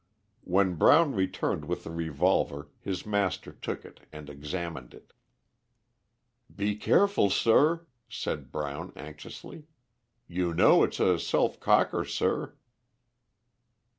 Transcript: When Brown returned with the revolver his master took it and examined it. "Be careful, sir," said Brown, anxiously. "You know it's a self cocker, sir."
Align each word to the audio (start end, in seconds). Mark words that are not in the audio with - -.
When 0.43 0.77
Brown 0.77 1.13
returned 1.13 1.65
with 1.65 1.83
the 1.83 1.91
revolver 1.91 2.69
his 2.79 3.05
master 3.05 3.51
took 3.51 3.85
it 3.85 3.99
and 4.11 4.31
examined 4.31 4.95
it. 4.95 5.13
"Be 6.55 6.75
careful, 6.75 7.29
sir," 7.29 7.85
said 8.09 8.51
Brown, 8.51 8.93
anxiously. 8.95 9.67
"You 10.27 10.55
know 10.55 10.81
it's 10.81 10.99
a 10.99 11.19
self 11.19 11.59
cocker, 11.59 12.03
sir." 12.03 12.55